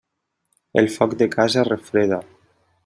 El 0.83 0.89
foc 0.93 1.13
de 1.21 1.29
casa 1.37 1.67
refreda. 1.71 2.23